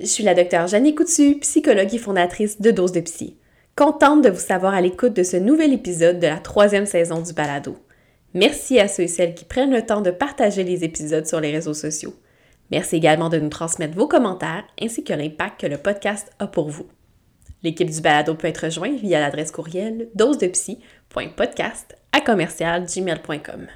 [0.00, 3.36] Je suis la docteure Jeannie Coutu, psychologue et fondatrice de Dose de Psy.
[3.76, 7.32] Contente de vous savoir à l'écoute de ce nouvel épisode de la troisième saison du
[7.32, 7.76] balado.
[8.34, 11.52] Merci à ceux et celles qui prennent le temps de partager les épisodes sur les
[11.52, 12.14] réseaux sociaux.
[12.72, 16.70] Merci également de nous transmettre vos commentaires ainsi que l'impact que le podcast a pour
[16.70, 16.88] vous.
[17.62, 23.68] L'équipe du balado peut être rejointe via l'adresse courriel dosedepsy.podcast à commercialgmail.com.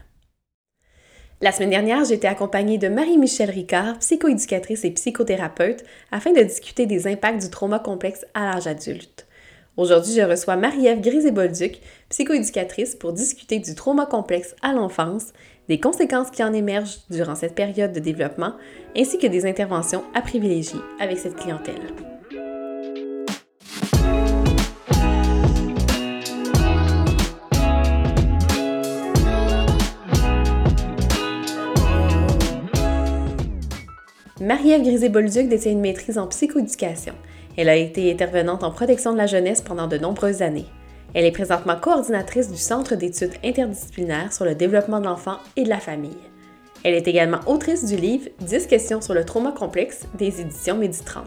[1.40, 7.06] La semaine dernière, été accompagnée de Marie-Michelle Ricard, psychoéducatrice et psychothérapeute, afin de discuter des
[7.06, 9.28] impacts du trauma complexe à l'âge adulte.
[9.76, 15.32] Aujourd'hui, je reçois Marie-Ève Grisé-Bolduc, psychoéducatrice, pour discuter du trauma complexe à l'enfance,
[15.68, 18.54] des conséquences qui en émergent durant cette période de développement,
[18.96, 22.17] ainsi que des interventions à privilégier avec cette clientèle.
[34.48, 37.12] Marie-Ève Grisé-Bolduc détient une maîtrise en psychoéducation.
[37.58, 40.64] Elle a été intervenante en protection de la jeunesse pendant de nombreuses années.
[41.12, 45.68] Elle est présentement coordinatrice du Centre d'études interdisciplinaires sur le développement de l'enfant et de
[45.68, 46.16] la famille.
[46.82, 51.00] Elle est également autrice du livre 10 questions sur le trauma complexe des éditions Midi
[51.04, 51.26] 30.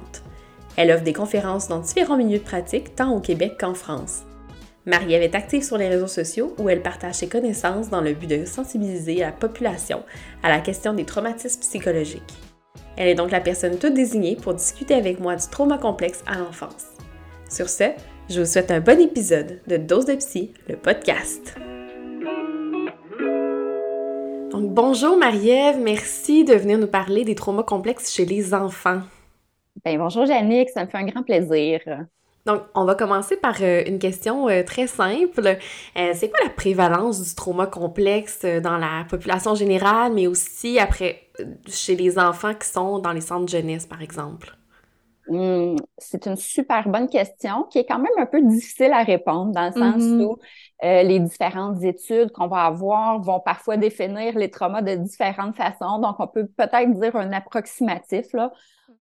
[0.75, 4.23] Elle offre des conférences dans différents milieux de pratique, tant au Québec qu'en France.
[4.87, 8.25] Marie-Ève est active sur les réseaux sociaux où elle partage ses connaissances dans le but
[8.25, 10.01] de sensibiliser la population
[10.41, 12.33] à la question des traumatismes psychologiques.
[12.97, 16.37] Elle est donc la personne toute désignée pour discuter avec moi du trauma complexe à
[16.37, 16.87] l'enfance.
[17.49, 17.85] Sur ce,
[18.29, 21.55] je vous souhaite un bon épisode de Dose de Psy, le podcast.
[24.51, 29.01] Donc, bonjour Marie-Ève, merci de venir nous parler des traumas complexes chez les enfants.
[29.85, 31.79] Bien, bonjour Jannick, ça me fait un grand plaisir.
[32.45, 35.57] Donc, on va commencer par euh, une question euh, très simple.
[35.97, 41.21] Euh, c'est quoi la prévalence du trauma complexe dans la population générale, mais aussi après
[41.67, 44.57] chez les enfants qui sont dans les centres de jeunesse, par exemple?
[45.27, 49.51] Hum, c'est une super bonne question qui est quand même un peu difficile à répondre
[49.51, 50.23] dans le sens mm-hmm.
[50.23, 50.37] où
[50.81, 55.99] les différentes études qu'on va avoir vont parfois définir les traumas de différentes façons.
[55.99, 58.33] Donc, on peut peut-être dire un approximatif.
[58.33, 58.51] Là.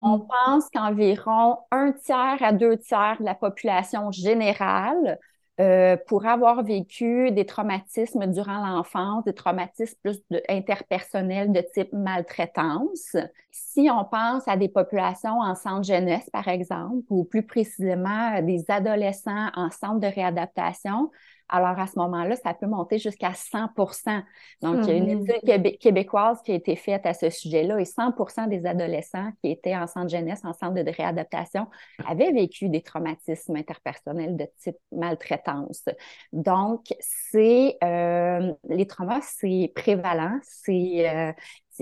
[0.02, 0.26] On mm.
[0.28, 5.18] pense qu'environ un tiers à deux tiers de la population générale
[5.60, 13.15] euh, pour avoir vécu des traumatismes durant l'enfance, des traumatismes plus interpersonnels de type maltraitance.
[13.50, 18.65] Si on pense à des populations en centre jeunesse, par exemple, ou plus précisément des
[18.71, 21.10] adolescents en centre de réadaptation,
[21.50, 24.22] alors, à ce moment-là, ça peut monter jusqu'à 100%
[24.62, 25.58] Donc, il y a une mm-hmm.
[25.58, 29.76] étude québécoise qui a été faite à ce sujet-là et 100% des adolescents qui étaient
[29.76, 31.66] en centre jeunesse, en centre de réadaptation,
[32.06, 35.84] avaient vécu des traumatismes interpersonnels de type maltraitance.
[36.32, 41.32] Donc, c'est euh, les traumas, c'est prévalent, c'est euh,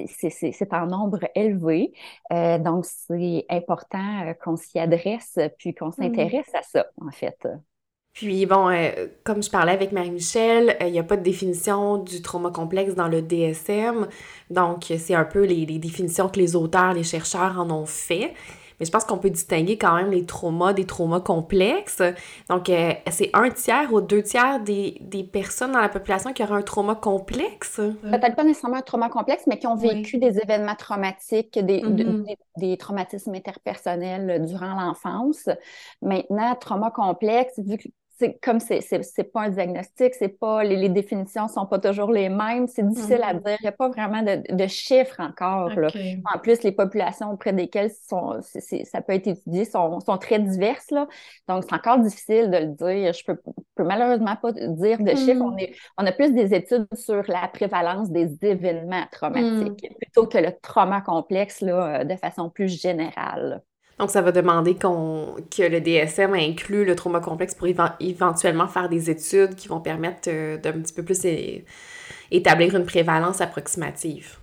[0.06, 1.92] c'est en nombre élevé.
[2.32, 6.14] Euh, donc, c'est important qu'on s'y adresse puis qu'on mm-hmm.
[6.14, 7.46] s'intéresse à ça, en fait.
[8.18, 11.98] Puis bon, euh, comme je parlais avec Marie-Michel, euh, il n'y a pas de définition
[11.98, 14.08] du trauma complexe dans le DSM.
[14.50, 18.34] Donc, c'est un peu les, définitions que les auteurs, les chercheurs en ont fait.
[18.80, 22.02] Mais je pense qu'on peut distinguer quand même les traumas des traumas complexes.
[22.50, 25.00] Donc, euh, c'est un tiers ou deux tiers des,
[25.32, 27.76] personnes dans la population qui auraient un trauma complexe.
[27.76, 32.24] Peut-être pas nécessairement un trauma complexe, mais qui ont vécu des événements traumatiques, mm-hmm.
[32.24, 35.48] des, des, traumatismes interpersonnels durant l'enfance.
[36.02, 37.88] Maintenant, trauma complexe, vu que
[38.42, 38.80] comme c'est,
[39.32, 43.22] pas un diagnostic, c'est pas les, les, définitions sont pas toujours les mêmes, c'est difficile
[43.22, 43.44] à mm-hmm.
[43.44, 45.70] dire, il n'y a pas vraiment de, de chiffres encore.
[45.70, 45.88] Là.
[46.34, 50.90] En plus, les populations auprès desquelles sont, ça peut être étudié sont, sont très diverses,
[50.90, 51.06] là.
[51.46, 53.12] donc c'est encore difficile de le dire.
[53.12, 53.38] Je peux,
[53.74, 55.42] peux malheureusement pas dire de chiffres.
[55.42, 55.58] On, mm.
[55.60, 59.94] est, on a plus des études sur la prévalence des événements traumatiques mm.
[60.00, 63.62] plutôt que le trauma complexe là, de façon plus générale.
[63.98, 67.66] Donc, ça va demander qu'on, que le DSM inclut le trauma complexe pour
[68.00, 71.26] éventuellement faire des études qui vont permettre euh, d'un petit peu plus
[72.30, 74.38] établir une prévalence approximative.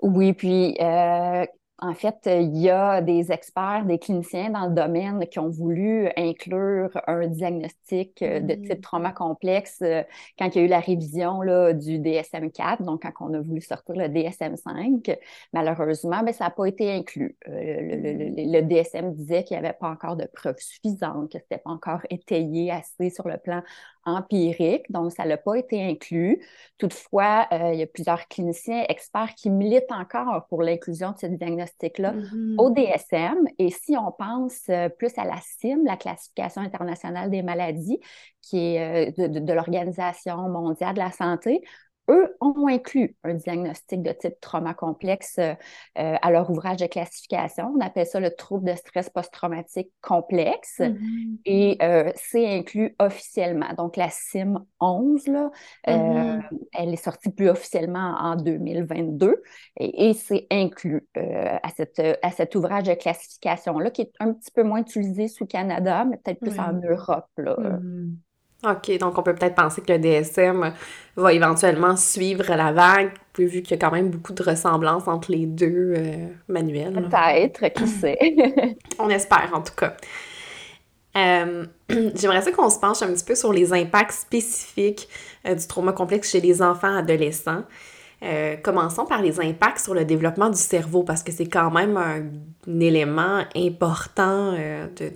[0.00, 1.44] Oui, puis euh,
[1.78, 6.08] en fait, il y a des experts, des cliniciens dans le domaine qui ont voulu
[6.16, 8.80] inclure un diagnostic euh, de type mm.
[8.80, 10.02] trauma complexe euh,
[10.38, 13.60] quand il y a eu la révision là, du DSM-4, donc quand on a voulu
[13.60, 15.18] sortir le DSM-5.
[15.52, 17.36] Malheureusement, ben, ça n'a pas été inclus.
[17.48, 18.68] Euh, le, mm.
[18.68, 22.02] DSM disait qu'il n'y avait pas encore de preuves suffisantes, que ce n'était pas encore
[22.08, 23.62] étayé assez sur le plan
[24.06, 26.44] empirique, donc ça n'a pas été inclus.
[26.78, 32.12] Toutefois, il y a plusieurs cliniciens experts qui militent encore pour l'inclusion de ce diagnostic-là
[32.12, 32.56] mm-hmm.
[32.58, 33.46] au DSM.
[33.58, 38.00] Et si on pense plus à la CIM, la classification internationale des maladies,
[38.42, 41.62] qui est de, de l'Organisation mondiale de la santé,
[42.10, 45.54] eux ont inclus un diagnostic de type trauma complexe euh,
[45.94, 47.72] à leur ouvrage de classification.
[47.76, 51.38] On appelle ça le trouble de stress post-traumatique complexe mm-hmm.
[51.44, 53.72] et euh, c'est inclus officiellement.
[53.76, 55.50] Donc, la CIM 11, là,
[55.88, 56.42] euh, mm-hmm.
[56.74, 59.42] elle est sortie plus officiellement en 2022
[59.78, 64.62] et, c'est inclus à, cette, à cet ouvrage de classification-là qui est un petit peu
[64.62, 67.26] moins utilisé sous Canada, mais peut-être plus en Europe.
[67.36, 67.56] Là.
[68.64, 70.72] OK, donc on peut peut-être penser que le DSM
[71.16, 75.32] va éventuellement suivre la vague, vu qu'il y a quand même beaucoup de ressemblances entre
[75.32, 76.92] les deux euh, manuels.
[76.92, 78.18] Peut-être, qui sait.
[78.98, 79.96] on espère en tout cas.
[81.16, 81.66] Euh,
[82.14, 85.08] j'aimerais ça qu'on se penche un petit peu sur les impacts spécifiques
[85.46, 87.64] euh, du trauma complexe chez les enfants adolescents.
[88.62, 92.80] commençons par les impacts sur le développement du cerveau parce que c'est quand même un,
[92.80, 95.10] élément important de,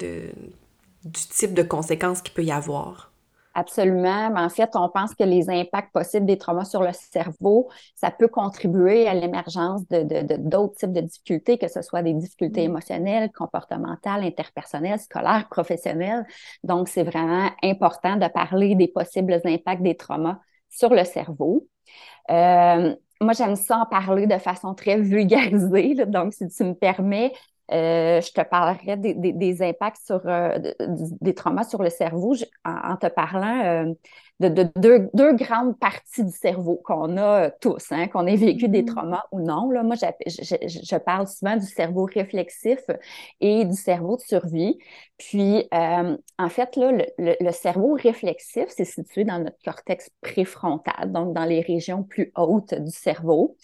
[1.05, 3.08] du type de conséquences qu'il peut y avoir.
[3.55, 4.31] Absolument.
[4.31, 8.13] Mais en fait, on pense que les impacts possibles des traumas sur le cerveau, ça
[8.13, 13.33] peut contribuer à l'émergence de, d'autres types de difficultés, que ce soit des difficultés émotionnelles,
[13.33, 16.25] comportementales, interpersonnelles, scolaires, professionnelles.
[16.63, 20.39] Donc, c'est vraiment important de parler des possibles impacts des traumas
[20.71, 21.67] sur le cerveau.
[22.31, 25.95] Euh, moi, j'aime ça en parler de façon très vulgarisée.
[26.07, 27.33] Donc, si tu me permets,
[27.71, 30.59] euh, je te parlerai des, des, impacts sur euh,
[31.21, 32.35] des traumas sur le cerveau
[32.65, 33.93] en, te parlant euh,
[34.41, 38.69] de, de deux, deux, grandes parties du cerveau qu'on a tous, hein, qu'on ait vécu
[38.69, 38.87] des mm-hmm.
[38.87, 39.71] traumas ou non.
[39.71, 39.83] Là.
[39.83, 42.81] Moi, je, je, parle souvent du cerveau réflexif
[43.41, 44.79] et du cerveau de survie.
[45.19, 51.35] Puis, en fait, là, le, le cerveau réflexif, c'est situé dans notre cortex préfrontal, donc
[51.35, 53.57] dans les régions plus hautes du cerveau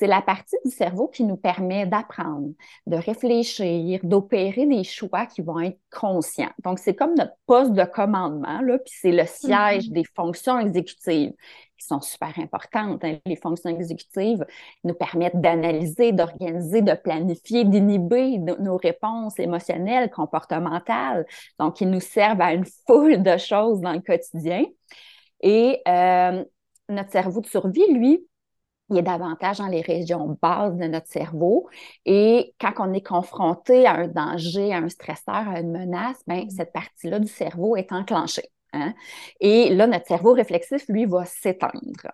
[0.00, 2.54] c'est la partie du cerveau qui nous permet d'apprendre,
[2.86, 6.48] de réfléchir, d'opérer des choix qui vont être conscients.
[6.64, 9.92] Donc, c'est comme notre poste de commandement, là, puis c'est le siège mm-hmm.
[9.92, 11.34] des fonctions exécutives
[11.76, 13.04] qui sont super importantes.
[13.04, 13.18] Hein.
[13.26, 14.42] Les fonctions exécutives
[14.84, 21.26] nous permettent d'analyser, d'organiser, de planifier, d'inhiber nos réponses émotionnelles, comportementales.
[21.58, 24.64] Donc, ils nous servent à une foule de choses dans le quotidien.
[25.42, 26.42] Et euh,
[26.88, 28.26] notre cerveau de survie, lui,
[28.90, 31.68] il est davantage dans les régions basses de notre cerveau.
[32.04, 36.44] Et quand on est confronté à un danger, à un stresseur, à une menace, ben,
[36.44, 36.50] mm.
[36.50, 38.50] cette partie-là du cerveau est enclenchée.
[38.72, 38.94] Hein.
[39.40, 42.10] Et là, notre cerveau réflexif, lui, va s'éteindre.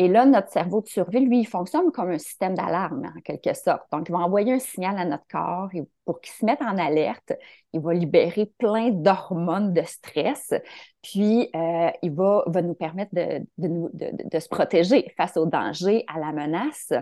[0.00, 3.52] Et là, notre cerveau de survie, lui, il fonctionne comme un système d'alarme, en quelque
[3.52, 3.82] sorte.
[3.90, 6.78] Donc, il va envoyer un signal à notre corps et pour qu'il se mette en
[6.78, 7.32] alerte.
[7.72, 10.54] Il va libérer plein d'hormones de stress,
[11.02, 16.04] puis euh, il va, va, nous permettre de, de, de, se protéger face au danger,
[16.06, 16.92] à la menace.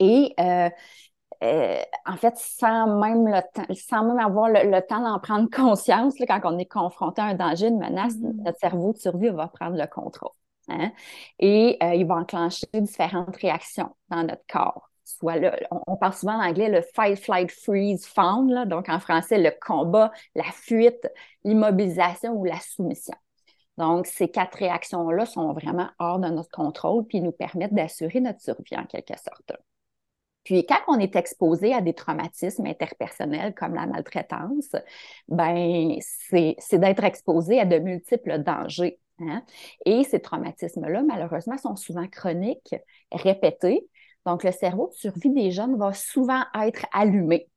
[0.00, 0.68] Et euh,
[1.44, 6.14] euh, en fait, sans même, le temps, sans même avoir le, temps d'en prendre conscience,
[6.18, 8.44] quand on est confronté à un danger, une menace, mm-hmm.
[8.44, 10.32] notre cerveau de survie va prendre le contrôle.
[10.68, 10.92] Hein?
[11.38, 14.90] Et euh, il va enclencher différentes réactions dans notre corps.
[15.04, 15.34] Soit
[15.86, 20.10] on, parle souvent en anglais le fight, flight, freeze, là, donc en français le combat,
[20.34, 21.06] la fuite,
[21.44, 23.14] l'immobilisation ou la soumission.
[23.76, 28.40] Donc, ces quatre réactions-là sont vraiment hors de notre contrôle, puis nous permettent d'assurer notre
[28.40, 29.52] survie en quelque sorte.
[30.44, 34.76] Puis, quand on est exposé à des traumatismes interpersonnels comme la maltraitance,
[35.26, 39.44] ben, c'est d'être exposé à de multiples dangers Hein?
[39.86, 42.74] Et ces traumatismes-là, malheureusement, sont souvent chroniques,
[43.12, 43.88] répétés.
[44.26, 47.48] Donc, le cerveau de survie des jeunes va souvent être allumé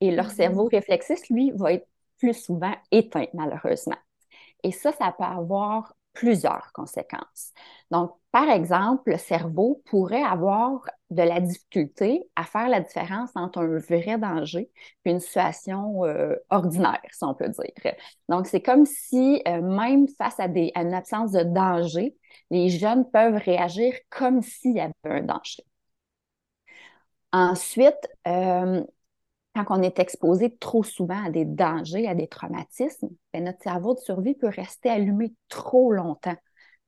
[0.00, 0.34] et leur mm-hmm.
[0.34, 1.88] cerveau réflexif, lui, va être
[2.18, 3.96] plus souvent éteint, malheureusement.
[4.64, 7.52] Et ça, ça peut avoir plusieurs conséquences.
[7.90, 13.58] Donc, par exemple, le cerveau pourrait avoir de la difficulté à faire la différence entre
[13.60, 14.70] un vrai danger
[15.04, 17.94] et une situation euh, ordinaire, si on peut dire.
[18.28, 22.16] Donc, c'est comme si, euh, même face à, une absence de danger,
[22.50, 25.64] les jeunes peuvent réagir comme s'il y avait un danger.
[27.32, 28.82] Ensuite, euh,
[29.54, 33.94] quand on est exposé trop souvent à des dangers, à des traumatismes, ben, notre cerveau
[33.94, 36.36] de survie peut rester allumé trop longtemps,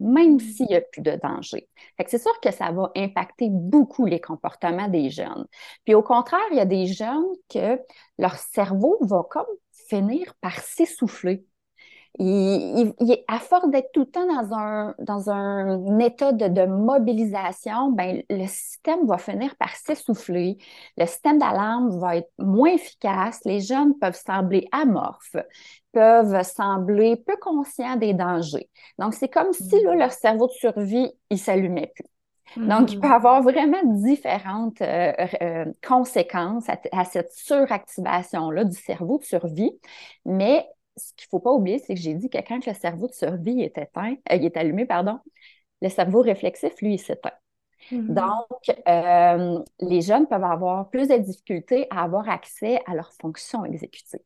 [0.01, 0.41] même mm.
[0.41, 1.69] s'il n'y a plus de danger.
[2.07, 5.47] c'est sûr que ça va impacter beaucoup les comportements des jeunes.
[5.85, 7.81] Puis au contraire, il y a des jeunes que
[8.19, 9.47] leur cerveau va comme
[9.89, 11.45] finir par s'essouffler
[12.19, 16.65] il, il, à force d'être tout le temps dans un, dans un état de, de
[16.65, 20.59] mobilisation, ben, le système va finir par s'essouffler.
[20.97, 23.41] Le système d'alarme va être moins efficace.
[23.45, 25.37] Les jeunes peuvent sembler amorphes,
[25.93, 28.71] peuvent sembler peu conscients des dangers.
[28.99, 32.07] Donc, c'est comme si là, leur cerveau de survie, il s'allumait plus.
[32.57, 33.13] Donc, il peut mm-hmm.
[33.13, 39.73] avoir vraiment différentes euh, euh, conséquences à, à cette suractivation-là du cerveau de survie,
[40.25, 40.65] mais
[40.97, 43.13] ce qu'il ne faut pas oublier, c'est que j'ai dit que quand le cerveau de
[43.13, 45.19] survie est éteint, euh, il est allumé, pardon,
[45.83, 47.33] le cerveau réflexif, lui, il s'éteint.
[47.91, 48.15] Mm-hmm.
[48.15, 53.65] Donc, euh, les jeunes peuvent avoir plus de difficultés à avoir accès à leurs fonctions
[53.65, 54.21] exécutives.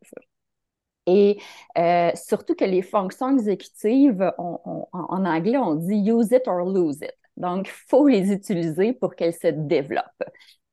[1.07, 1.41] Et
[1.79, 7.15] euh, surtout que les fonctions exécutives, en anglais, on dit use it or lose it.
[7.39, 10.25] Donc, il faut les utiliser pour qu'elles se développent.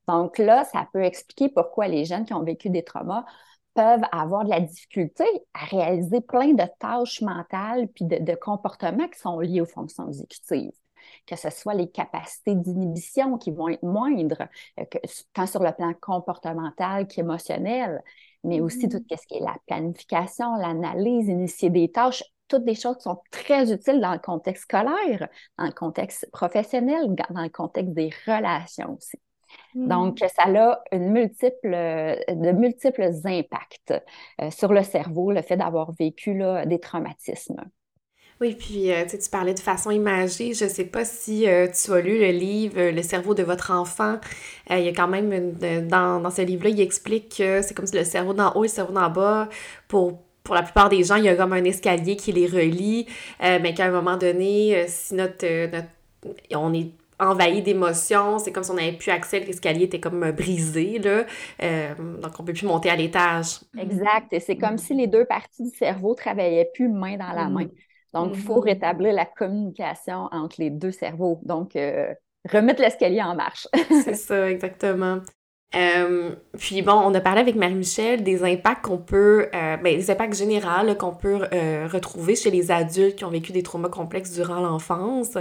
[0.07, 3.25] Donc là, ça peut expliquer pourquoi les jeunes qui ont vécu des traumas
[3.75, 9.19] peuvent avoir de la difficulté à réaliser plein de tâches mentales puis de comportements qui
[9.19, 10.71] sont liés aux fonctions exécutives
[11.25, 14.47] que ce soit les capacités d'inhibition qui vont être moindres,
[14.79, 14.97] euh, que,
[15.33, 18.03] tant sur le plan comportemental qu'émotionnel,
[18.43, 19.17] mais aussi tout mm-hmm.
[19.19, 23.71] ce qui est la planification, l'analyse, initier des tâches, toutes des choses qui sont très
[23.71, 29.17] utiles dans le contexte scolaire, dans le contexte professionnel, dans le contexte des relations aussi.
[29.73, 30.29] Donc, mm-hmm.
[30.29, 33.93] ça a une multiple, de multiples impacts
[34.41, 37.63] euh, sur le cerveau, le fait d'avoir vécu là, des traumatismes.
[38.41, 40.53] Oui, puis euh, tu parlais de façon imagée.
[40.53, 44.19] Je sais pas si euh, tu as lu le livre Le cerveau de votre enfant.
[44.71, 45.53] Euh, il y a quand même,
[45.87, 48.67] dans, dans ce livre-là, il explique que c'est comme si le cerveau d'en haut et
[48.67, 49.47] le cerveau d'en bas,
[49.87, 53.07] pour, pour la plupart des gens, il y a comme un escalier qui les relie,
[53.41, 55.87] mais qu'à un moment donné, si notre, notre
[56.55, 60.99] on est envahi d'émotions, c'est comme si on n'avait plus accès, l'escalier était comme brisé,
[60.99, 61.25] là,
[61.95, 63.59] donc on peut plus monter à l'étage.
[63.77, 67.49] Exact, et c'est comme si les deux parties du cerveau travaillaient plus main dans la
[67.49, 67.67] main.
[68.15, 68.63] Donc, il faut mm-hmm.
[68.63, 71.41] rétablir la communication entre les deux cerveaux.
[71.43, 72.13] Donc, euh,
[72.49, 73.67] remettre l'escalier en marche.
[74.05, 75.19] c'est ça, exactement.
[75.75, 80.09] Euh, puis bon, on a parlé avec Marie-Michel des impacts qu'on peut, euh, ben, des
[80.09, 81.47] impacts généraux qu'on peut
[81.91, 85.37] retrouver chez les adultes qui ont vécu des traumas complexes durant l'enfance.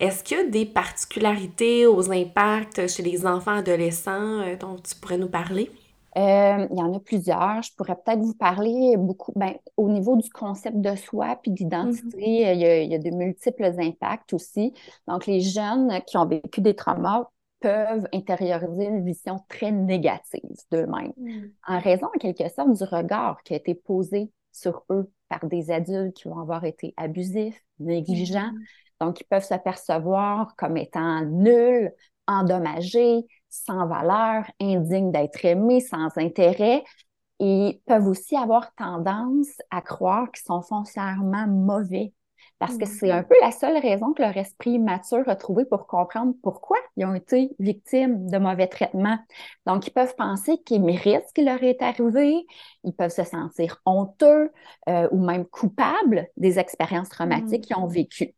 [0.00, 5.18] Est-ce qu'il y a des particularités aux impacts chez les enfants adolescents dont tu pourrais
[5.18, 5.70] nous parler?
[6.16, 7.62] Euh, il y en a plusieurs.
[7.62, 12.16] Je pourrais peut-être vous parler beaucoup ben, au niveau du concept de soi puis d'identité.
[12.16, 12.84] Mm-hmm.
[12.84, 14.72] il, y a, de multiples impacts aussi.
[15.06, 17.28] Donc, les jeunes qui ont vécu des traumas
[17.60, 21.50] peuvent intérioriser une vision très négative d'eux-mêmes mm.
[21.66, 25.70] en raison, en quelque sorte, du regard qui a été posé sur eux par des
[25.70, 28.52] adultes qui vont avoir été abusifs, négligents.
[28.52, 29.04] Mm-hmm.
[29.06, 31.92] Donc, ils peuvent se percevoir comme étant nuls,
[32.26, 36.84] endommagés, sans valeur, indignes d'être aimés, sans intérêt,
[37.40, 42.12] et peuvent aussi avoir tendance à croire qu'ils sont foncièrement mauvais.
[42.58, 43.28] Parce que c'est un mm-hmm.
[43.28, 47.14] peu la seule raison que leur esprit mature a trouvé pour comprendre pourquoi ils ont
[47.14, 49.18] été victimes de mauvais traitements.
[49.66, 52.46] Donc, ils peuvent penser qu'ils méritent ce qui leur est arrivé,
[52.82, 54.50] ils peuvent se sentir honteux
[54.88, 57.92] euh, ou même coupables des expériences traumatiques qu'ils ont mm-hmm.
[57.92, 58.34] vécues.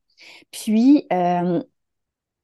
[0.50, 1.62] Puis, euh,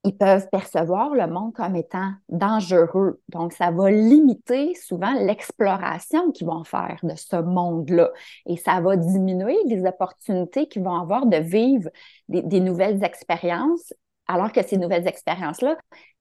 [0.06, 3.20] ils peuvent percevoir le monde comme étant dangereux.
[3.28, 8.10] Donc, ça va limiter souvent l'exploration qu'ils vont faire de ce monde-là.
[8.46, 11.90] Et ça va diminuer les opportunités qu'ils vont avoir de vivre
[12.28, 13.92] des, nouvelles expériences,
[14.28, 15.76] alors que ces nouvelles expériences-là,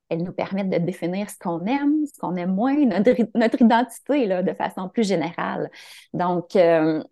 [0.10, 4.42] elles nous permettent de définir ce qu'on aime, ce qu'on aime moins, notre, identité là,
[4.42, 5.70] de façon plus générale.
[6.14, 7.04] Donc, euh,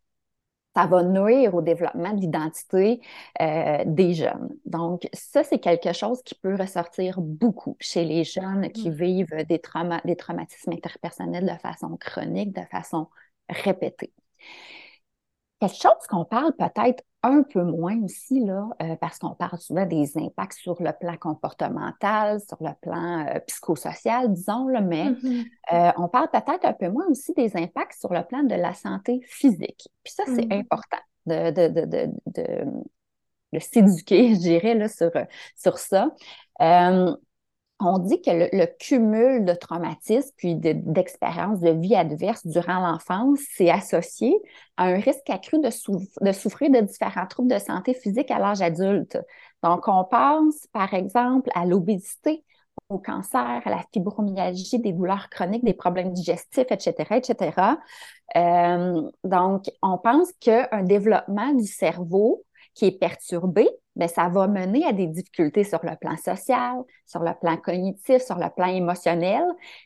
[0.75, 3.01] ça va nuire au développement de l'identité
[3.41, 4.49] euh, des jeunes.
[4.65, 8.93] Donc, ça, c'est quelque chose qui peut ressortir beaucoup chez les jeunes qui mmh.
[8.93, 9.61] vivent des,
[10.05, 13.07] des traumatismes interpersonnels de façon chronique, de façon
[13.49, 14.13] répétée.
[15.59, 19.85] Quelque chose qu'on parle peut-être un peu moins aussi, là, euh, parce qu'on parle souvent
[19.85, 25.45] des impacts sur le plan comportemental, sur le plan euh, psychosocial, disons, là, mais mm-hmm.
[25.73, 28.73] euh, on parle peut-être un peu moins aussi des impacts sur le plan de la
[28.73, 29.87] santé physique.
[30.03, 30.59] Puis ça, c'est mm-hmm.
[30.59, 32.11] important de, de, de,
[33.53, 35.11] de, s'éduquer, je dirais, là, sur,
[35.55, 36.09] sur ça
[37.83, 43.69] on dit que le, cumul de traumatismes puis d'expériences de, vie adverse durant l'enfance, c'est
[43.69, 44.35] associé
[44.77, 49.17] à un risque accru de, souffrir de différents troubles de santé physique à l'âge adulte.
[49.63, 52.43] Donc, on pense, par exemple, à l'obésité,
[52.89, 57.77] au cancer, à la fibromyalgie, des douleurs chroniques, des problèmes digestifs, etc., etc.
[58.35, 64.85] Euh, donc, on pense qu'un développement du cerveau qui est perturbé, bien, ça va mener
[64.85, 69.43] à des difficultés sur le plan social, sur le plan cognitif, sur le plan émotionnel,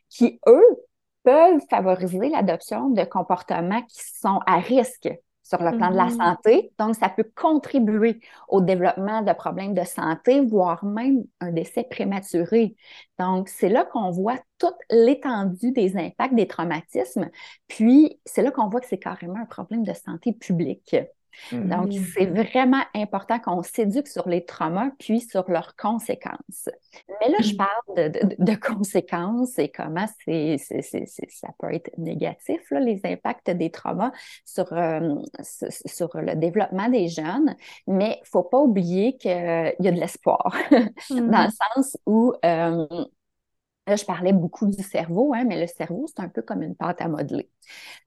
[0.09, 0.85] qui, eux,
[1.23, 5.09] peuvent favoriser l'adoption de comportements qui sont à risque
[5.47, 6.17] sur le plan de la mm-hmm.
[6.17, 6.71] santé.
[6.77, 12.75] Donc, ça peut contribuer au développement de problèmes de santé, voire même un décès prématuré.
[13.17, 17.29] Donc, c'est là qu'on voit toute l'étendue des impacts des traumatismes.
[17.67, 20.97] Puis, c'est là qu'on voit que c'est carrément un problème de santé publique.
[21.51, 22.03] Donc, mmh.
[22.13, 26.69] c'est vraiment important qu'on s'éduque sur les traumas puis sur leurs conséquences.
[27.21, 27.57] Mais là, je mmh.
[27.57, 34.11] parle de, conséquences et comment c'est, ça peut être négatif, les impacts des traumas
[34.45, 35.15] sur, euh,
[35.85, 37.55] sur le développement des jeunes.
[37.87, 40.55] Mais il ne faut pas oublier qu'il y a de l'espoir,
[41.09, 41.51] dans le mmh.
[41.75, 42.85] sens où euh,
[43.87, 46.75] Là, je parlais beaucoup du cerveau, hein, mais le cerveau, c'est un peu comme une
[46.75, 47.49] pâte à modeler.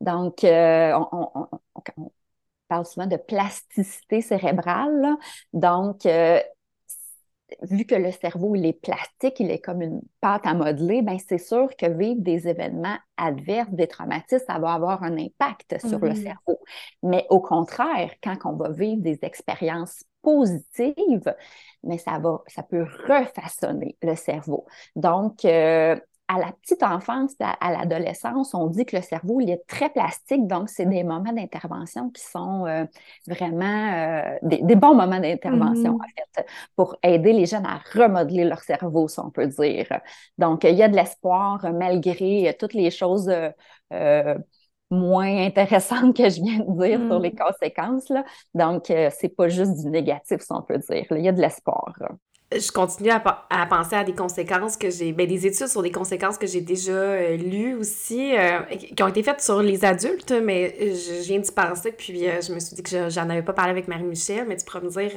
[0.02, 1.48] Donc, euh, on,
[2.70, 5.16] parle souvent de plasticité cérébrale.
[5.52, 6.40] Donc, euh,
[7.62, 11.18] vu que le cerveau, il est plastique, il est comme une pâte à modeler, ben
[11.18, 15.98] c'est sûr que vivre des événements adverses, des traumatismes, ça va avoir un impact sur
[15.98, 16.22] le mm-hmm.
[16.22, 16.60] cerveau.
[17.02, 21.34] Mais au contraire, quand on va vivre des expériences positives,
[21.82, 24.66] mais ça va, ça peut refaçonner le cerveau.
[24.94, 25.98] Donc, euh,
[26.30, 30.46] à la petite enfance, à, l'adolescence, on dit que le cerveau, il est très plastique,
[30.46, 32.84] donc c'est des moments d'intervention qui sont euh,
[33.26, 35.96] vraiment euh, des, bons moments d'intervention, mm-hmm.
[35.96, 36.46] en fait,
[36.76, 39.88] pour aider les jeunes à remodeler leur cerveau, si on peut dire.
[40.38, 43.30] Donc, il y a de l'espoir malgré toutes les choses
[44.90, 47.36] moins intéressantes que je viens de dire sur les mm.
[47.36, 48.08] conséquences.
[48.08, 48.24] Là.
[48.54, 51.06] Donc, c'est pas juste du négatif, si on peut dire.
[51.10, 51.92] Il y a de l'espoir
[52.52, 53.20] je continue à,
[53.66, 56.92] penser à des conséquences que j'ai, ben, des études sur des conséquences que j'ai déjà
[56.92, 58.60] euh, lues aussi, euh,
[58.96, 62.52] qui ont été faites sur les adultes, mais je, viens d'y penser, puis euh, je
[62.52, 65.12] me suis dit que j'en avais pas parlé avec Marie-Michel, mais tu pourrais me dire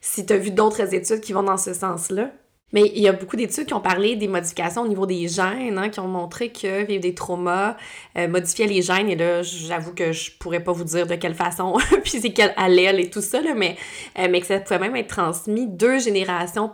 [0.00, 2.30] si tu as vu d'autres études qui vont dans ce sens-là.
[2.72, 5.78] Mais il y a beaucoup d'études qui ont parlé des modifications au niveau des gènes,
[5.78, 7.76] hein, qui ont montré que vivre des traumas
[8.18, 9.08] euh, modifiait les gènes.
[9.08, 12.52] Et là, j'avoue que je pourrais pas vous dire de quelle façon, puis c'est quel
[12.56, 13.76] allèle et tout ça, là, mais,
[14.18, 16.68] euh, mais que ça pouvait même être transmis deux générations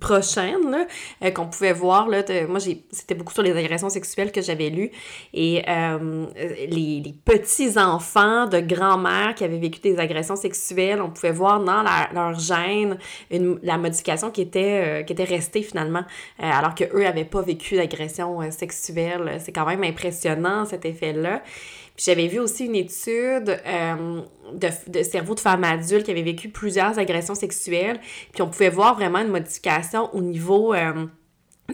[0.00, 0.86] prochaines,
[1.22, 2.08] euh, qu'on pouvait voir.
[2.08, 2.58] Là, moi,
[2.90, 4.90] c'était beaucoup sur les agressions sexuelles que j'avais lu.
[5.34, 11.62] Et les, les petits-enfants de grand-mère qui avaient vécu des agressions sexuelles, on pouvait voir
[11.62, 12.96] dans leur gène
[13.62, 16.04] la modification qui était, qui était rester finalement,
[16.40, 19.38] euh, alors qu'eux n'avaient pas vécu d'agression euh, sexuelle.
[19.40, 21.42] C'est quand même impressionnant cet effet-là.
[21.96, 24.20] J'avais vu aussi une étude euh,
[24.52, 28.00] de, cerveau de femmes adultes qui avaient vécu plusieurs agressions sexuelles.
[28.32, 30.74] Puis on pouvait voir vraiment une modification au niveau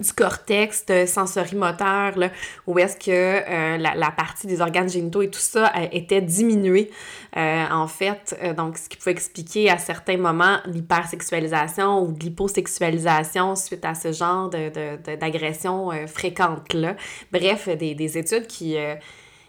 [0.00, 2.30] du cortex sensorimoteur, là,
[2.66, 6.90] où est-ce que euh, la, partie des organes génitaux et tout ça euh, était diminuée,
[7.36, 8.36] euh, en fait.
[8.56, 14.50] donc, ce qui pouvait expliquer à certains moments l'hypersexualisation ou l'hyposexualisation suite à ce genre
[14.50, 16.96] d'agression de, de, fréquente-là.
[17.32, 18.76] Bref, des, des études qui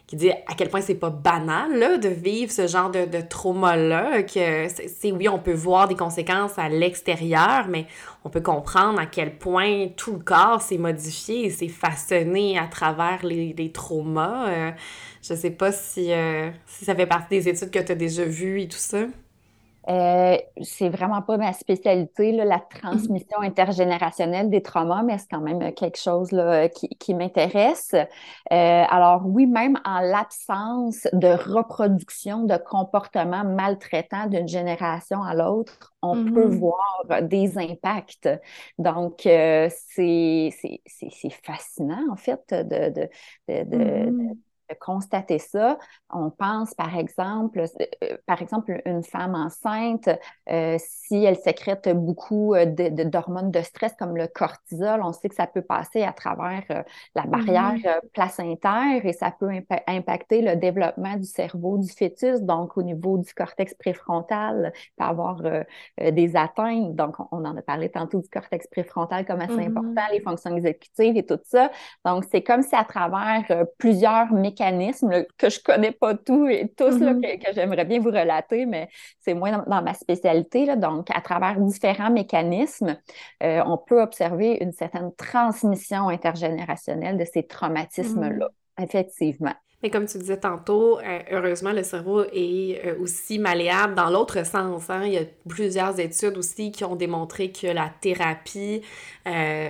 [0.08, 3.22] qui dit à quel point c'est pas banal là, de vivre ce genre de, de
[3.22, 7.88] trauma-là, que c'est oui, on peut voir des conséquences à l'extérieur, mais
[8.24, 12.68] on peut comprendre à quel point tout le corps s'est modifié et s'est façonné à
[12.68, 14.50] travers les, les traumas.
[14.50, 14.72] Euh,
[15.22, 18.26] je sais pas si, euh, si ça fait partie des études que tu as déjà
[18.26, 19.06] vues et tout ça.
[19.90, 25.42] Euh, c'est vraiment pas ma spécialité, là, la transmission intergénérationnelle des traumas, mais c'est quand
[25.42, 27.94] même quelque chose là, qui, qui m'intéresse.
[27.94, 28.06] Euh,
[28.50, 36.16] alors oui, même en l'absence de reproduction de comportements maltraitants d'une génération à l'autre, on
[36.26, 36.60] peut mm-hmm.
[36.60, 38.30] voir des impacts.
[38.78, 40.50] Donc, euh, c'est
[41.44, 43.10] fascinant, en fait, de, de,
[43.50, 44.38] de, de mm-hmm
[44.80, 45.78] constater ça.
[46.10, 50.10] On pense, par exemple, euh, par exemple, une femme enceinte,
[50.50, 55.30] euh, si elle sécrète beaucoup euh, d'hormones de, de, stress comme le cortisol, on sait
[55.30, 56.64] que ça peut passer à travers
[57.16, 58.10] la barrière mm-hmm.
[58.14, 59.50] placentaire et ça peut
[59.88, 65.42] impacter le développement du cerveau du fœtus, donc au niveau du cortex préfrontal, peut avoir
[66.00, 66.96] des atteintes.
[66.96, 69.78] Donc, on, en a parlé tantôt du cortex préfrontal comme assez mm-hmm.
[69.78, 71.72] important, les fonctions exécutives et tout ça.
[72.06, 73.46] Donc, c'est comme si à travers
[73.78, 74.63] plusieurs mécanismes
[75.38, 77.44] que je connais pas tout et tous mm-hmm.
[77.44, 80.66] que, j'aimerais bien vous relater, mais c'est moins dans, ma spécialité.
[80.66, 80.76] Là.
[80.76, 82.98] Donc, à travers différents mécanismes,
[83.44, 88.84] euh, on peut observer une certaine transmission intergénérationnelle de ces traumatismes-là, mm-hmm.
[88.84, 89.56] effectivement.
[89.84, 94.46] Mais comme tu disais tantôt, euh, heureusement, le cerveau est euh, aussi malléable dans l'autre
[94.46, 94.90] sens.
[94.90, 95.04] Hein.
[95.04, 98.82] Il y a plusieurs études aussi qui ont démontré que la thérapie
[99.28, 99.70] euh,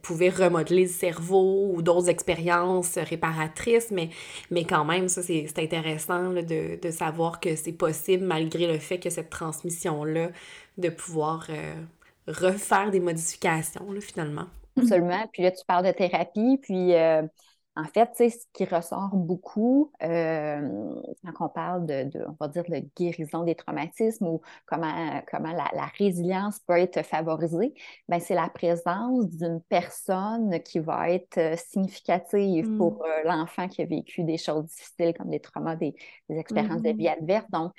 [0.00, 4.08] pouvait remodeler le cerveau ou d'autres expériences réparatrices, mais,
[4.50, 8.98] mais quand même, ça, c'est intéressant de, de, savoir que c'est possible malgré le fait
[8.98, 10.30] que cette transmission-là,
[10.78, 11.48] de pouvoir
[12.26, 14.46] refaire des modifications, là, finalement.
[14.78, 15.28] Absolument.
[15.32, 16.94] Puis là, tu parles de thérapie, puis
[17.76, 22.84] en fait, ce qui ressort beaucoup euh, quand on parle de, on va dire, de
[22.96, 27.74] guérison des traumatismes ou comment, comment la, résilience peut être favorisée,
[28.08, 32.78] ben, c'est la présence d'une personne qui va être euh, significative mm.
[32.78, 35.96] pour euh, l'enfant qui a vécu des choses difficiles comme des traumas, des,
[36.28, 37.18] expériences de vie mm-hmm.
[37.18, 37.50] adverses.
[37.50, 37.72] Donc,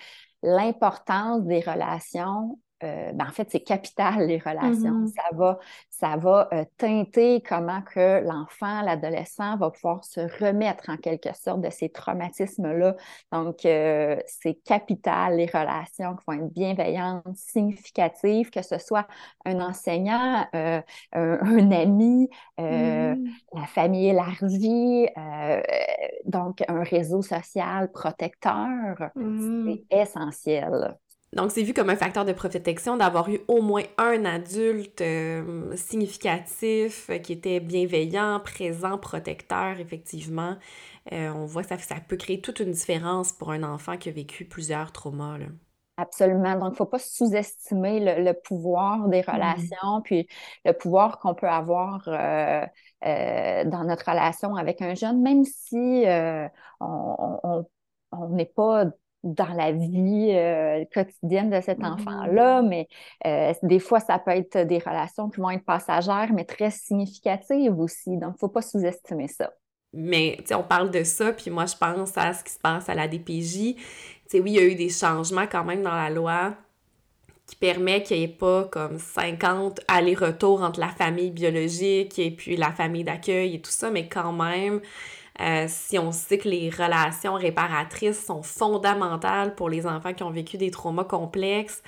[0.44, 5.06] l'importance des relations euh, ben, en fait, c'est capital, les relations.
[5.06, 5.14] Mm-hmm.
[5.14, 5.60] Ça va,
[5.90, 11.62] ça va euh, teinter comment que l'enfant, l'adolescent va pouvoir se remettre en quelque sorte
[11.62, 12.98] de ces traumatismes-là.
[13.32, 19.08] Donc, euh, c'est capital, les relations qui vont être bienveillantes, significatives, que ce soit
[19.46, 23.32] un enseignant, un, ami, mm-hmm.
[23.54, 25.08] la famille élargie,
[26.26, 29.12] donc un réseau social protecteur.
[29.16, 29.84] Mm-hmm.
[29.90, 30.98] C'est essentiel.
[31.36, 35.76] Donc, c'est vu comme un facteur de protection d'avoir eu au moins un adulte euh,
[35.76, 40.56] significatif euh, qui était bienveillant, présent, protecteur, effectivement.
[41.12, 44.08] Euh, on voit que ça, ça peut créer toute une différence pour un enfant qui
[44.08, 45.38] a vécu plusieurs traumas.
[45.98, 46.54] Absolument.
[46.54, 49.32] Donc, il ne faut pas sous-estimer le, pouvoir des mmh.
[49.32, 50.28] relations, puis
[50.64, 56.06] le pouvoir qu'on peut avoir dans notre relation avec un jeune, même si
[56.80, 58.86] on n'est pas
[59.26, 62.68] dans la vie euh, quotidienne de cet enfant-là, mmh.
[62.68, 62.88] mais
[63.26, 67.78] euh, des fois, ça peut être des relations qui vont être passagères, mais très significatives
[67.80, 68.12] aussi.
[68.12, 69.52] Donc, il ne faut pas sous-estimer ça.
[69.94, 72.60] Mais, tu sais, on parle de ça, puis moi, je pense à ce qui se
[72.60, 73.76] passe à la DPJ.
[73.76, 73.82] Tu
[74.28, 76.56] sais, oui, il y a eu des changements quand même dans la loi
[77.48, 82.58] qui permet qu'il n'y ait pas comme 50 allers-retours entre la famille biologique et puis
[82.58, 84.82] la famille d'accueil et tout ça, mais quand même,
[85.42, 90.32] euh, si on sait que les relations réparatrices sont fondamentales pour les enfants qui ont
[90.32, 91.82] vécu des traumas complexes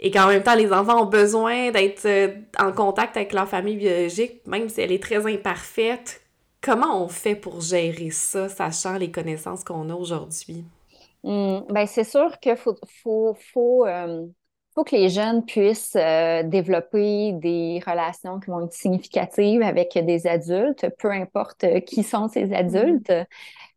[0.00, 3.76] et qu'en même temps, les enfants ont besoin d'être euh, en contact avec leur famille
[3.76, 6.22] biologique, même si elle est très imparfaite,
[6.60, 10.64] comment on fait pour gérer ça, sachant les connaissances qu'on a aujourd'hui?
[11.24, 12.76] Mmh, ben c'est sûr qu'il faut,
[13.52, 14.26] faut, euh,
[14.76, 20.26] faut que les jeunes puissent euh, développer des relations qui vont être significatives avec des
[20.26, 22.54] adultes, peu importe euh, qui sont ces mm-hmm.
[22.54, 23.12] adultes.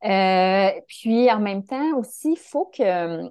[0.04, 3.30] Euh, puis en même temps aussi, il faut que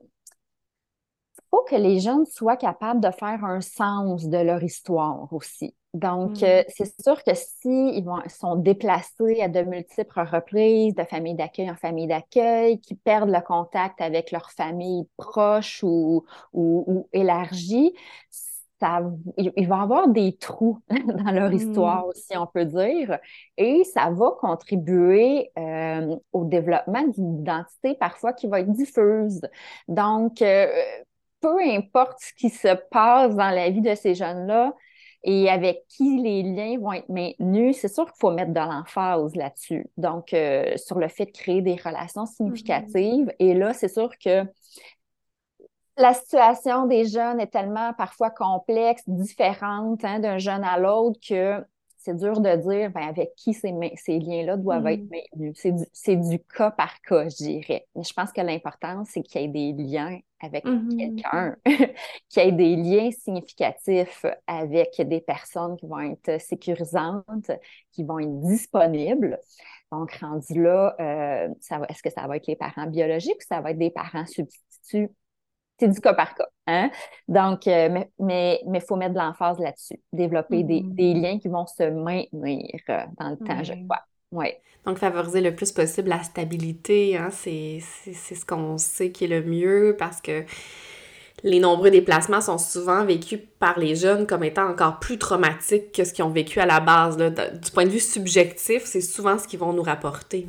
[1.50, 5.74] faut que les jeunes soient capables de faire un sens de leur histoire aussi.
[5.94, 6.44] Donc, mm.
[6.44, 11.70] euh, c'est sûr que s'ils ils sont déplacés à de multiples reprises, de famille d'accueil
[11.70, 17.94] en famille d'accueil, qui perdent le contact avec leur famille proche ou, ou, élargie,
[18.81, 19.03] ça,
[19.37, 21.55] il, va avoir des trous dans leur mm.
[21.55, 23.18] histoire, si on peut dire,
[23.57, 29.40] et ça va contribuer euh, au développement d'une identité parfois qui va être diffuse.
[29.88, 30.66] Donc, euh,
[31.40, 34.74] peu importe ce qui se passe dans la vie de ces jeunes-là
[35.31, 39.37] et avec qui les liens vont être maintenus, c'est sûr qu'il faut mettre de l'emphase
[39.37, 39.87] là-dessus.
[39.99, 43.27] Donc, euh, sur le fait de créer des relations significatives.
[43.27, 43.37] Mm-hmm.
[43.38, 44.47] Et là, c'est sûr que
[45.99, 51.62] la situation des jeunes est tellement parfois complexe, différente hein, d'un jeune à l'autre que
[52.09, 55.11] c'est dur de dire ben, avec qui ces, ces liens-là doivent être mm.
[55.11, 55.88] maintenus.
[55.92, 57.87] C'est du, cas par cas, je dirais.
[57.94, 60.97] Mais je pense que l'important, c'est qu'il y ait des liens avec mm-hmm.
[60.97, 61.57] quelqu'un,
[62.31, 67.51] qu'il y ait des liens significatifs avec des personnes qui vont être sécurisantes,
[67.92, 69.38] qui vont être disponibles.
[69.92, 71.49] Donc, rendu là, euh,
[71.88, 75.11] est-ce que ça va être les parents biologiques ou ça va être des parents substituts?
[75.79, 76.49] C'est du cas par cas.
[76.67, 76.91] Hein?
[77.29, 81.23] Donc, euh, mais il faut mettre de l'emphase là-dessus, développer des, mm-hmm.
[81.23, 84.03] liens qui vont se maintenir euh, dans le temps, je crois.
[84.31, 84.61] Ouais.
[84.85, 89.43] Donc, favoriser le plus possible la stabilité, hein, c'est ce qu'on sait qui est le
[89.43, 90.45] mieux parce que
[91.45, 96.05] les nombreux déplacements sont souvent vécus par les jeunes comme étant encore plus traumatiques que
[96.05, 97.17] ce qu'ils ont vécu à la base.
[97.17, 100.49] Du point de vue subjectif, c'est souvent ce qu'ils vont nous rapporter.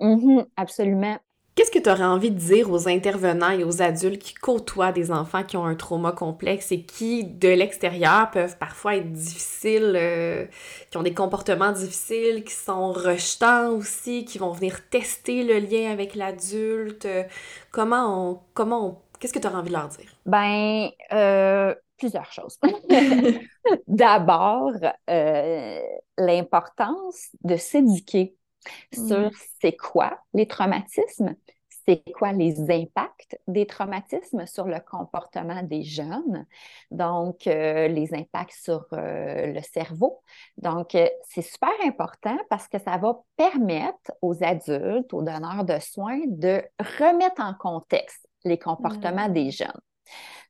[0.00, 1.18] Mm-hmm, absolument.
[1.54, 5.12] Qu'est-ce que tu aurais envie de dire aux intervenants et aux adultes qui côtoient des
[5.12, 10.46] enfants qui ont un trauma complexe et qui, de l'extérieur, peuvent parfois être difficiles, euh,
[10.90, 15.92] qui ont des comportements difficiles, qui sont rejetants aussi, qui vont venir tester le lien
[15.92, 17.06] avec l'adulte?
[17.70, 18.40] Comment on...
[18.52, 18.98] Comment on...
[19.20, 20.10] Qu'est-ce que tu aurais envie de leur dire?
[20.26, 22.58] Ben, euh, plusieurs choses.
[23.86, 24.72] D'abord,
[25.08, 25.80] euh,
[26.18, 28.34] l'importance de s'éduquer
[28.92, 29.30] sur mm.
[29.60, 31.36] c'est quoi les traumatismes,
[31.86, 36.46] c'est quoi les impacts des traumatismes sur le comportement des jeunes,
[36.90, 40.20] donc euh, les impacts sur euh, le cerveau.
[40.56, 45.78] Donc, euh, c'est super important parce que ça va permettre aux adultes, aux donneurs de
[45.78, 49.32] soins, de remettre en contexte les comportements mm.
[49.32, 49.80] des jeunes.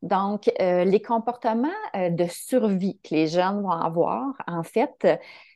[0.02, 5.08] Donc, les comportements de survie que les jeunes vont avoir, en fait,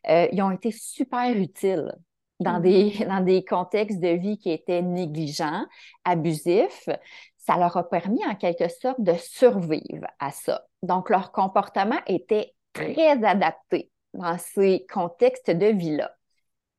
[0.09, 1.92] ils ont été super utiles
[2.40, 3.09] dans, des, mm-hmm.
[3.09, 5.64] dans des contextes de vie qui étaient négligents,
[6.05, 6.88] abusifs,
[7.37, 10.66] ça leur a permis en quelque sorte de survivre à ça.
[10.83, 16.11] Donc, leur comportement était très adapté dans ces contextes de vie-là.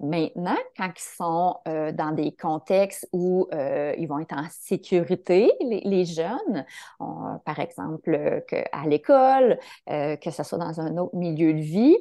[0.01, 5.51] Maintenant, quand ils sont euh, dans des contextes où euh, ils vont être en sécurité,
[5.59, 6.65] les, jeunes,
[7.45, 11.97] par exemple à l'école, euh, que ce soit dans un autre milieu de vie,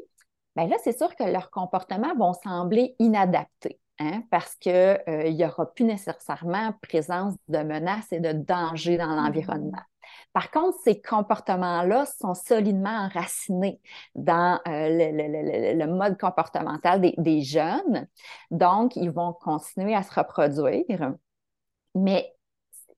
[0.57, 3.81] bien là, c'est sûr que leurs comportements vont sembler inadaptés.
[4.01, 5.01] Hein, parce qu'il
[5.35, 9.83] n'y aura plus nécessairement présence de menaces et de dangers dans mmh l'environnement.
[10.33, 13.81] Par contre, ces comportements-là sont solidement enracinés
[14.15, 14.89] dans euh,
[15.75, 18.07] le, mode comportemental des, jeunes.
[18.53, 21.15] Donc, ils vont continuer à se reproduire.
[21.95, 22.33] Mais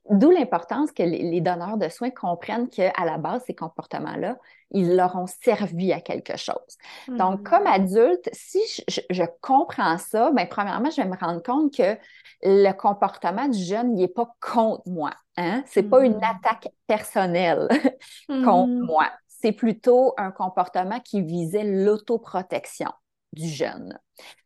[0.08, 4.38] D'où l'importance que les donneurs de soins comprennent qu'à la base, ces comportements-là,
[4.72, 6.78] ils leur ont servi à quelque chose.
[7.08, 7.82] Donc, comme mm-hmm.
[7.82, 11.96] adulte, si je, comprends ça, bien, premièrement, je vais me rendre compte que
[12.42, 15.12] le comportement du jeune n'est pas contre moi.
[15.36, 15.62] Hein?
[15.66, 16.36] Ce n'est pas une mm-hmm.
[16.36, 17.68] attaque personnelle
[18.28, 18.86] contre mm-hmm.
[18.86, 19.10] moi.
[19.28, 22.90] C'est plutôt un comportement qui visait l'autoprotection
[23.32, 23.98] du jeune.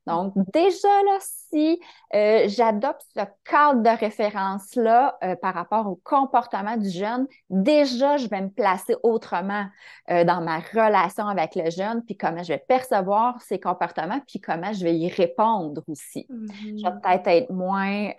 [0.06, 1.80] Donc, déjà là, si
[2.14, 8.28] euh, j'adopte ce cadre de référence-là euh, par rapport au comportement du jeune, déjà, je
[8.28, 9.66] vais me placer autrement
[10.10, 14.40] euh, dans ma relation avec le jeune, puis comment je vais percevoir ses comportements, puis
[14.40, 16.26] comment je vais y répondre aussi.
[16.28, 18.10] Je vais peut-être être moins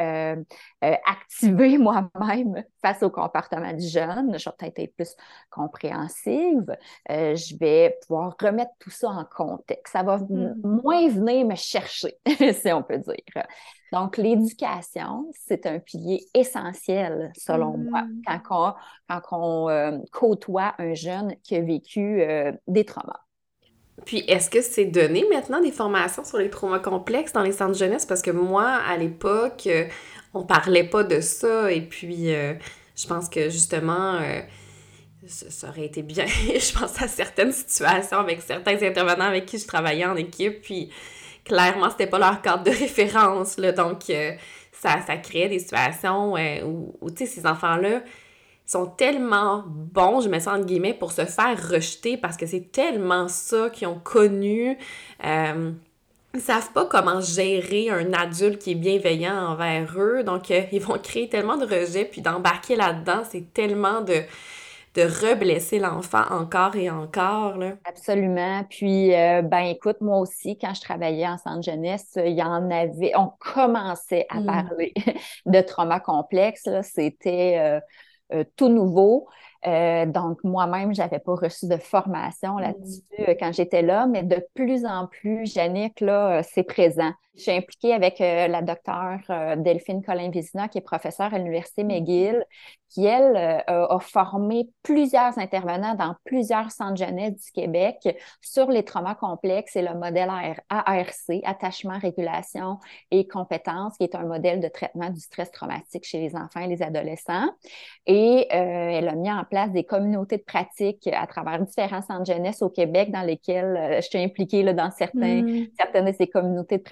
[0.82, 4.38] activée moi-même face au comportement du jeune.
[4.38, 5.15] Je vais peut-être être plus
[5.50, 6.76] compréhensive.
[7.10, 9.93] je vais pouvoir remettre tout ça en contexte.
[9.93, 10.82] Ça va mm-hmm.
[10.84, 11.74] moins venir me chercher,
[12.53, 13.43] si on peut dire.
[13.91, 18.41] Donc, l'éducation, c'est un pilier essentiel, selon moi, mm.
[18.43, 18.75] quand
[19.09, 23.21] on, quand euh, côtoie un jeune qui a vécu euh, des traumas.
[24.05, 27.71] Puis, est-ce que c'est donné maintenant des formations sur les traumas complexes dans les centres
[27.71, 28.05] de jeunesse?
[28.05, 29.69] Parce que moi, à l'époque,
[30.33, 31.71] on parlait pas de ça.
[31.71, 32.53] Et puis, euh,
[32.97, 34.19] je pense que justement,
[35.25, 36.25] ça aurait été bien.
[36.27, 40.61] je pense à certaines situations avec certains intervenants avec qui je travaillais en équipe.
[40.61, 40.91] Puis,
[41.45, 44.31] clairement, c'était pas leur cadre de référence, là, donc euh,
[44.73, 48.01] ça, ça créait des situations euh, où, tu sais, ces enfants-là
[48.65, 52.71] sont tellement bons, je me sens entre guillemets, pour se faire rejeter parce que c'est
[52.71, 54.75] tellement ça qu'ils ont connu.
[55.23, 55.71] Euh,
[56.34, 60.97] ils savent pas comment gérer un adulte qui est bienveillant envers eux, donc ils vont
[60.97, 64.23] créer tellement de rejet, puis d'embarquer là-dedans, c'est tellement de
[64.95, 67.58] de reblesser l'enfant encore et encore.
[67.58, 67.73] Là.
[67.84, 68.63] Absolument.
[68.69, 72.71] Puis, euh, ben écoute, moi aussi, quand je travaillais en centre jeunesse, il y en
[72.71, 74.45] avait, on commençait à mm.
[74.45, 74.93] parler
[75.45, 76.69] de trauma complexe.
[76.81, 77.79] C'était euh,
[78.34, 79.27] euh, tout nouveau.
[79.65, 83.36] donc, moi-même, je n'avais pas reçu de formation là-dessus mm.
[83.38, 87.12] quand j'étais là, mais de plus en plus, Yannick, là, c'est présent.
[87.36, 89.19] Je suis impliquée avec la docteure
[89.58, 91.88] Delphine Colin-Vizina, qui est professeure à l'Université mm.
[91.88, 92.45] McGill,
[92.95, 97.98] qui, elle, euh, a formé plusieurs intervenants dans plusieurs centres jeunesse du Québec
[98.41, 100.30] sur les traumas complexes et le modèle
[100.69, 102.78] ARC, attachement, régulation
[103.12, 106.67] et compétences, qui est un modèle de traitement du stress traumatique chez les enfants et
[106.67, 107.50] les adolescents.
[108.06, 112.32] Et euh, elle a mis en place des communautés de pratique à travers différents centres
[112.32, 115.67] jeunesse au Québec dans lesquels euh, je suis impliquée là, dans certains, mm.
[115.78, 116.84] certaines de ces communautés de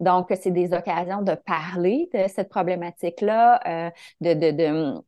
[0.00, 5.02] Donc, c'est des occasions de parler de cette problématique-là, de, de, de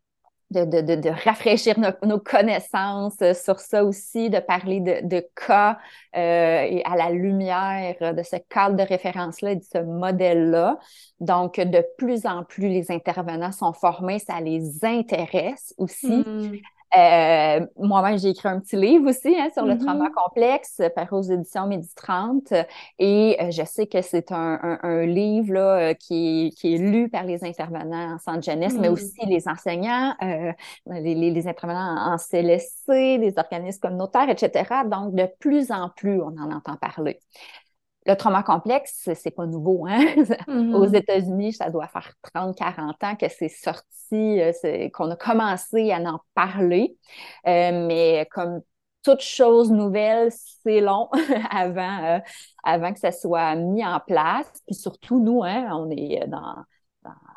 [0.51, 5.79] de, de, de, rafraîchir nos, connaissances sur ça aussi, de parler de, cas
[6.17, 10.79] euh, et à la lumière de ce cadre de référence-là et de ce modèle-là.
[11.21, 16.25] Donc, de plus en plus, les intervenants sont formés, ça les intéresse aussi.
[16.25, 16.59] Mm.
[16.97, 19.85] Euh, moi-même, j'ai écrit un petit livre aussi hein, sur le mm-hmm.
[19.85, 22.53] trauma complexe, par aux éditions Midi 30.
[22.99, 26.79] Et euh, je sais que c'est un, un, livre là, euh, qui, est, qui, est,
[26.79, 28.93] lu par les intervenants en centre jeunesse, mais mm.
[28.93, 30.15] aussi les enseignants,
[30.87, 34.83] les, les, intervenants en CLSC, les organismes communautaires, etc.
[34.91, 37.21] Donc, de plus en plus, on en entend parler.
[38.07, 39.87] Le trauma complexe, c'est pas nouveau.
[39.89, 40.05] Hein?
[40.47, 40.75] Mm-hmm.
[40.75, 45.99] Aux États-Unis, ça doit faire 30-40 ans que c'est sorti, euh, qu'on a commencé à
[45.99, 46.97] en parler.
[47.47, 48.61] Euh, mais comme
[49.03, 50.31] toute chose nouvelle,
[50.63, 51.09] c'est long
[51.51, 52.19] avant, euh,
[52.65, 54.51] avant que ça soit mis en place.
[54.67, 56.57] Puis surtout, nous, hein, on est dans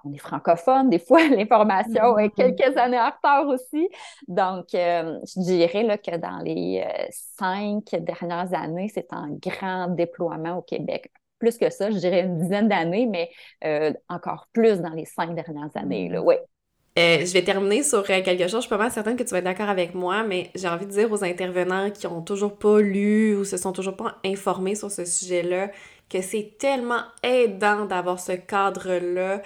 [0.04, 2.56] on est francophone, des fois l'information est mm-hmm.
[2.56, 3.88] quelques années en retard aussi.
[4.28, 9.88] Donc, euh, je dirais là, que dans les euh, cinq dernières années, c'est un grand
[9.88, 11.12] déploiement au Québec.
[11.40, 13.30] Plus que ça, je dirais une dizaine d'années, mais
[13.64, 16.10] euh, encore plus dans les cinq dernières années.
[16.10, 17.26] Là, mm-hmm.
[17.26, 18.56] je vais terminer sur quelque chose.
[18.56, 20.86] Je suis pas mal certaine que tu vas être d'accord avec moi, mais j'ai envie
[20.86, 24.76] de dire aux intervenants qui ont toujours pas lu ou se sont toujours pas informés
[24.76, 25.70] sur ce sujet-là
[26.10, 29.42] que c'est tellement aidant d'avoir ce cadre-là.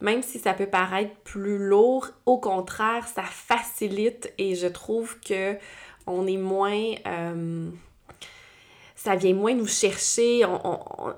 [0.00, 5.56] Même si ça peut paraître plus lourd, au contraire, ça facilite et je trouve que
[6.06, 6.94] on est moins...
[7.06, 7.70] Euh,
[8.98, 10.42] ça vient moins nous chercher,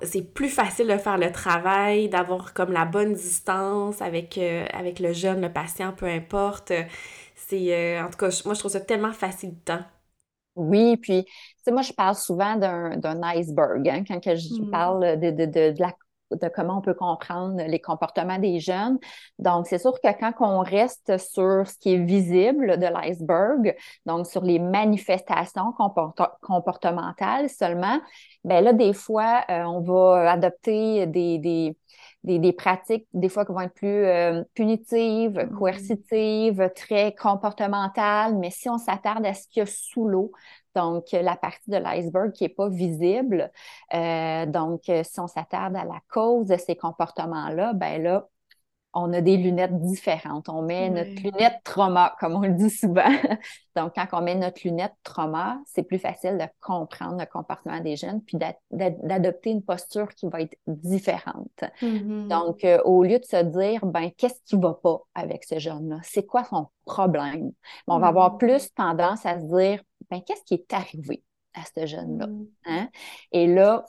[0.02, 4.98] c'est plus facile de faire le travail, d'avoir comme la bonne distance avec, euh, avec
[5.00, 6.72] le jeune, le patient, peu importe.
[7.34, 9.80] C'est, euh, en tout cas, moi, je trouve ça tellement facilitant.
[10.60, 11.32] Oui, puis, tu
[11.64, 14.70] sais, moi, je parle souvent d'un iceberg, hein, quand je mm.
[14.70, 15.92] parle de, de, de, la
[16.36, 18.98] de comment on peut comprendre les comportements des jeunes.
[19.38, 23.74] Donc, c'est sûr que quand on reste sur ce qui est visible de l'iceberg,
[24.06, 25.72] donc sur les manifestations
[26.42, 28.00] comportementales seulement,
[28.44, 31.76] ben là, des fois, euh, on va adopter des, des,
[32.24, 35.50] des, pratiques, des fois, qui vont être plus euh, punitives, mm-hmm.
[35.50, 40.32] coercitives, très comportementales, mais si on s'attarde à ce qu'il y a sous l'eau,
[40.74, 43.50] donc la partie de l'iceberg qui n'est pas visible,
[43.94, 48.28] euh, donc si on s'attarde à la cause de ces comportements-là, ben là,
[48.92, 50.48] on a des lunettes différentes.
[50.48, 53.08] On met notre lunette trauma, comme on le dit souvent.
[53.76, 57.96] Donc, quand on met notre lunette trauma, c'est plus facile de comprendre le comportement des
[57.96, 58.36] jeunes puis
[58.70, 61.64] d'adopter une posture qui va être différente.
[61.82, 62.28] Mm-hmm.
[62.28, 65.98] Donc, euh, au lieu de se dire, ben, qu'est-ce qui va pas avec ce jeune-là?
[66.02, 67.52] C'est quoi son problème?
[67.86, 68.38] on va avoir mm-hmm.
[68.38, 71.22] plus tendance à se dire, ben, qu'est-ce qui est arrivé
[71.54, 72.26] à ce jeune-là?
[72.26, 72.46] Mm.
[72.66, 72.88] Hein?
[73.32, 73.84] Et là,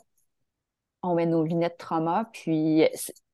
[1.03, 2.87] on met nos lunettes trauma, puis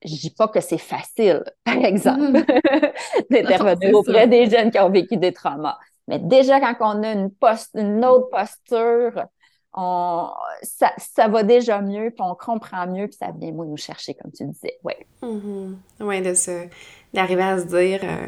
[0.04, 3.24] je dis pas que c'est facile, par exemple, mm.
[3.30, 5.78] d'intervenir auprès des jeunes qui ont vécu des traumas.
[6.08, 7.32] Mais déjà, quand on a une,
[7.76, 9.26] une autre posture,
[9.74, 10.30] on,
[10.64, 14.32] ça, va déjà mieux, puis on comprend mieux, puis ça vient moins nous chercher, comme
[14.32, 14.80] tu disais.
[14.84, 14.94] Oui.
[15.22, 15.76] Mm-hmm.
[16.00, 16.72] Oui,
[17.14, 18.28] d'arriver à se dire, euh,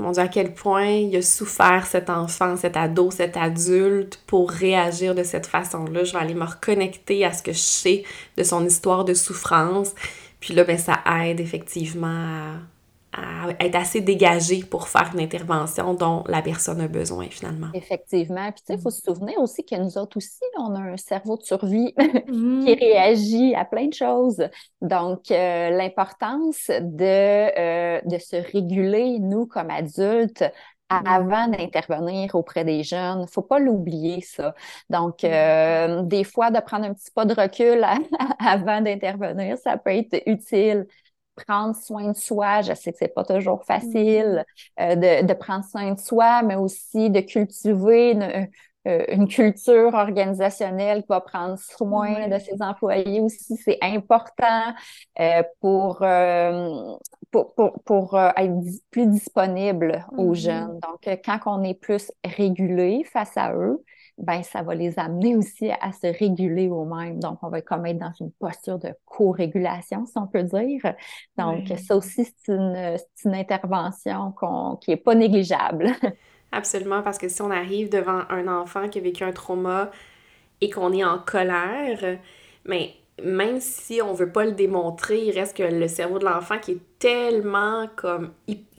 [0.00, 4.50] mon Dieu, à quel point il a souffert cet enfant, cet ado, cet adulte pour
[4.50, 6.04] réagir de cette façon-là.
[6.04, 8.04] Je vais aller me reconnecter à ce que je sais
[8.36, 9.94] de son histoire de souffrance.
[10.40, 12.56] Puis là, ben, ça aide effectivement à
[13.12, 17.68] à être assez dégagé pour faire une intervention dont la personne a besoin finalement.
[17.74, 18.52] Effectivement.
[18.52, 20.96] Puis tu sais, il faut se souvenir aussi que nous autres aussi, on a un
[20.96, 21.92] cerveau de survie
[22.26, 22.76] qui mm.
[22.78, 24.42] réagit à plein de choses.
[24.80, 30.44] Donc, euh, l'importance de, euh, de se réguler, nous, comme adultes,
[30.90, 31.06] mm.
[31.06, 33.26] avant d'intervenir auprès des jeunes.
[33.26, 34.54] faut pas l'oublier, ça.
[34.88, 35.26] Donc, mm.
[35.26, 37.84] euh, des fois, de prendre un petit pas de recul
[38.38, 40.86] avant d'intervenir, ça peut être utile
[41.34, 42.62] prendre soin de soi.
[42.62, 44.44] Je sais que c'est pas toujours facile
[44.78, 45.04] mm-hmm.
[45.04, 48.48] euh, de, prendre soin de soi, mais aussi de cultiver une,
[48.88, 53.56] euh, culture organisationnelle qui va prendre soin de ses employés aussi.
[53.56, 54.74] C'est important
[55.18, 55.98] euh, pour,
[57.84, 58.54] pour, être
[58.90, 60.34] plus disponible aux mm-hmm.
[60.34, 60.80] jeunes.
[60.80, 63.84] Donc, quand on est plus régulé face à eux,
[64.20, 67.18] ben ça va les amener aussi à se réguler eux-mêmes.
[67.18, 70.94] Donc, on va comme être dans une posture de co-régulation, si on peut dire.
[71.38, 74.34] Donc, ça aussi, c'est une, une, intervention
[74.80, 75.92] qui n'est pas négligeable.
[76.52, 79.90] Absolument, parce que si on arrive devant un enfant qui a vécu un trauma
[80.60, 82.18] et qu'on est en colère,
[82.66, 86.58] mais même si on veut pas le démontrer, il reste que le cerveau de l'enfant
[86.58, 88.69] qui est tellement comme hyper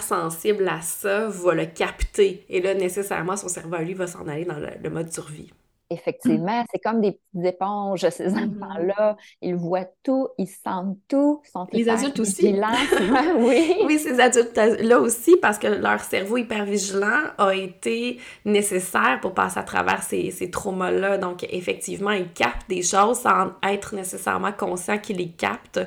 [0.00, 2.44] sensible à ça va le capter.
[2.48, 5.50] Et là, nécessairement, son cerveau, lui, va s'en aller dans le, mode survie.
[5.90, 8.56] Effectivement, c'est comme des petites éponges, ces mm-hmm.
[8.56, 9.16] enfants-là.
[9.42, 12.58] Ils voient tout, ils sentent tout, sont Les adultes aussi.
[13.36, 13.74] oui.
[13.84, 19.58] oui, ces adultes-là aussi, parce que leur cerveau hyper vigilant a été nécessaire pour passer
[19.58, 21.18] à travers ces, ces traumas-là.
[21.18, 25.80] Donc, effectivement, ils captent des choses sans être nécessairement conscients qu'ils les captent,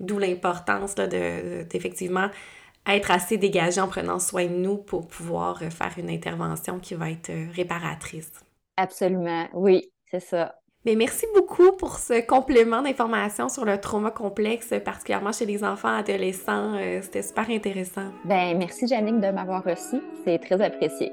[0.00, 2.28] d'où l'importance d'effectivement
[2.94, 6.94] être assez dégagé en prenant soin de nous pour pouvoir euh, faire une intervention qui
[6.94, 8.32] va être euh, réparatrice.
[8.76, 10.56] Absolument, oui, c'est ça.
[10.86, 15.96] Mais merci beaucoup pour ce complément d'informations sur le trauma complexe, particulièrement chez les enfants
[15.96, 16.74] adolescents.
[16.76, 18.12] Euh, c'était super intéressant.
[18.24, 19.96] Ben merci Jannick de m'avoir reçu.
[20.24, 21.10] C'est très apprécié.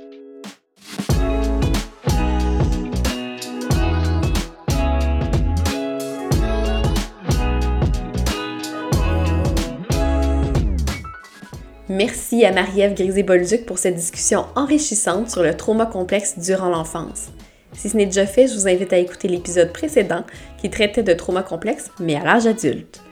[11.95, 17.27] Merci à Marie-Ève Grisé-Bolduc pour cette discussion enrichissante sur le trauma complexe durant l'enfance.
[17.73, 20.23] Si ce n'est déjà fait, je vous invite à écouter l'épisode précédent
[20.57, 23.03] qui traitait de trauma complexe, mais à l'âge adulte.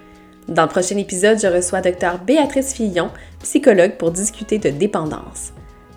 [0.47, 3.11] Dans le prochain épisode, je reçois Dr Béatrice Fillon,
[3.43, 5.53] psychologue, pour discuter de dépendance.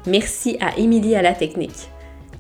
[0.07, 1.89] Merci à Émilie à la technique.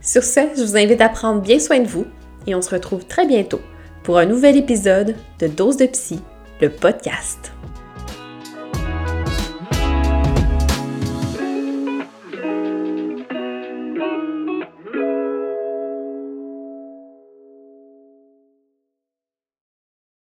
[0.03, 2.05] Sur ce, je vous invite à prendre bien soin de vous
[2.47, 3.63] et on se retrouve très bientôt
[4.03, 6.21] pour un nouvel épisode de Dose de Psy,
[6.61, 7.51] le podcast.